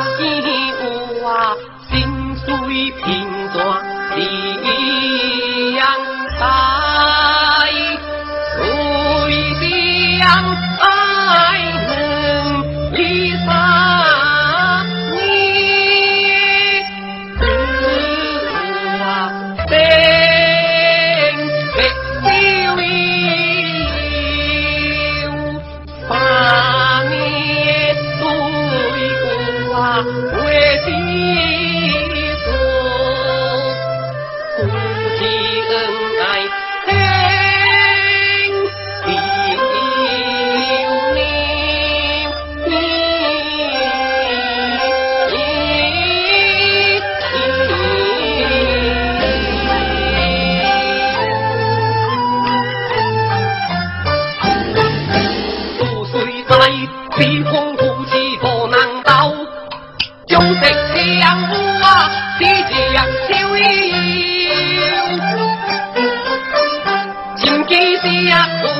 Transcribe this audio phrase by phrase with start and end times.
[0.00, 0.39] की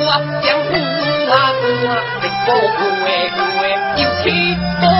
[0.03, 0.09] 我
[0.41, 0.71] 将呼
[1.31, 1.89] 啊呼啊，
[2.21, 3.07] 一个呼哎
[4.23, 4.90] 呼，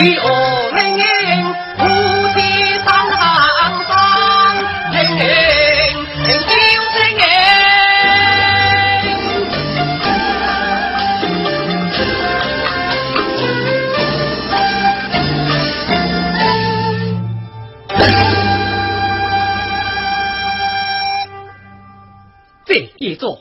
[0.00, 0.88] 与我们
[22.68, 23.40] 这一座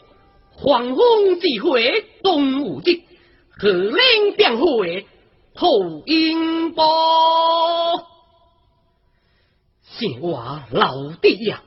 [0.50, 3.04] 皇宫即会东吴地
[3.50, 5.06] 何令变会。
[5.60, 5.68] 好
[6.06, 6.86] 阴波
[9.90, 11.64] 是我老弟呀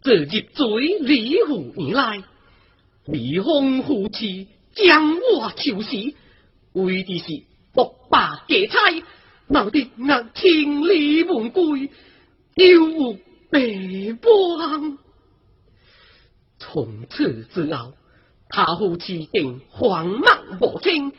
[0.00, 2.24] 自入赘李府以来
[3.04, 6.14] 李风夫妻将我处死
[6.72, 7.42] 为的是
[7.74, 9.04] 不把家差
[9.48, 11.90] 闹得那千里门归，
[12.54, 13.18] 要物
[13.50, 14.30] 被波
[16.58, 17.92] 从此之后
[18.48, 21.12] 他夫妻定黄浪不清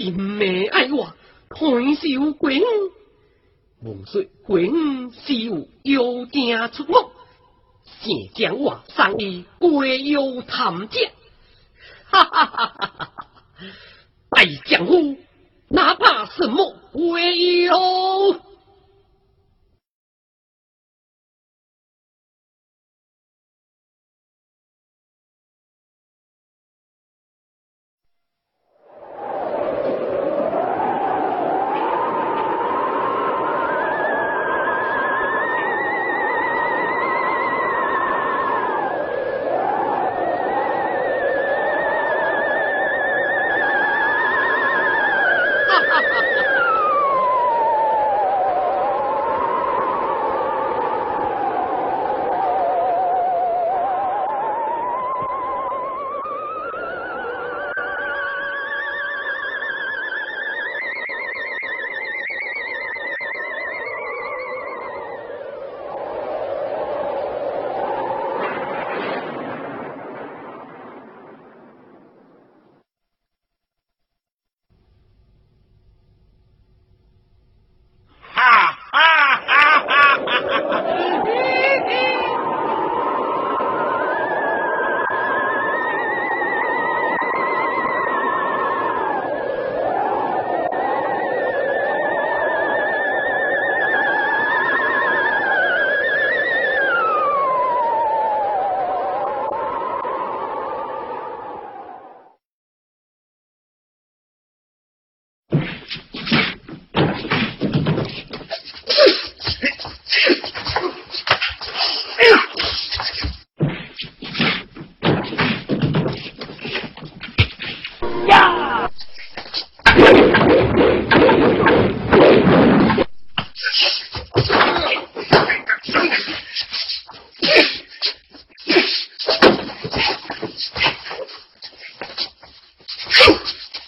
[0.00, 1.14] 金妹爱我，
[1.50, 2.62] 恨小鬼。
[3.82, 4.70] 我说鬼
[5.12, 7.12] 是有妖精出没，
[7.84, 10.98] 是将我送伊鬼幽探者。
[12.06, 13.14] 哈哈哈哈哈哈，
[14.30, 15.18] 大丈夫。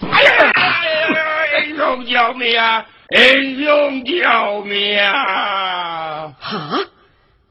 [0.00, 6.80] 哎呀哎呀英雄救命啊英雄救命啊哈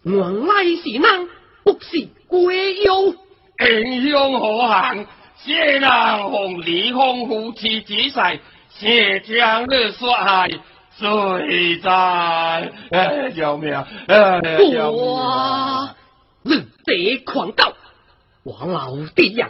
[0.03, 1.25] 原来是那
[1.63, 2.93] 不是鬼妖
[3.67, 5.07] 英雄好汉
[5.37, 10.49] 谢那红李鸿夫妻之世谢将乐说害
[10.97, 12.71] 罪在。
[12.91, 13.73] 哎，救命！
[14.07, 15.15] 哎，救命！
[15.15, 15.95] 哇，
[16.43, 17.73] 你这狂狗，
[18.43, 19.47] 我老弟呀，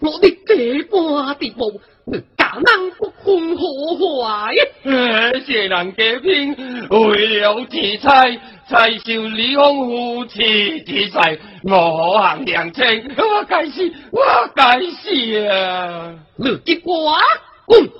[0.00, 3.62] 我的这般的步，你敢能不分好
[3.98, 4.54] 坏？
[4.84, 6.54] 哎，谢人结聘，
[6.88, 12.84] 为了钱财，才受李丰夫妻之誓，我行两清，
[13.16, 14.22] 我该死，我
[14.54, 16.14] 该死啊！
[16.36, 17.16] 你给我
[17.66, 17.90] 滚！